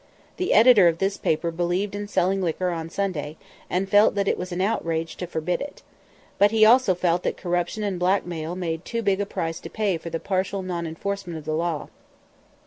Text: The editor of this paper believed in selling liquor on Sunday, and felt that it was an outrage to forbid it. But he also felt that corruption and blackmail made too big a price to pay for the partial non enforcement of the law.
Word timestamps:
The 0.37 0.51
editor 0.53 0.87
of 0.87 0.97
this 0.97 1.15
paper 1.17 1.51
believed 1.51 1.93
in 1.93 2.07
selling 2.07 2.41
liquor 2.41 2.71
on 2.71 2.89
Sunday, 2.89 3.37
and 3.69 3.87
felt 3.87 4.15
that 4.15 4.27
it 4.27 4.35
was 4.35 4.51
an 4.51 4.59
outrage 4.59 5.15
to 5.17 5.27
forbid 5.27 5.61
it. 5.61 5.83
But 6.39 6.49
he 6.49 6.65
also 6.65 6.95
felt 6.95 7.21
that 7.21 7.37
corruption 7.37 7.83
and 7.83 7.99
blackmail 7.99 8.55
made 8.55 8.83
too 8.83 9.03
big 9.03 9.21
a 9.21 9.27
price 9.27 9.59
to 9.59 9.69
pay 9.69 9.99
for 9.99 10.09
the 10.09 10.19
partial 10.19 10.63
non 10.63 10.87
enforcement 10.87 11.37
of 11.37 11.45
the 11.45 11.53
law. 11.53 11.89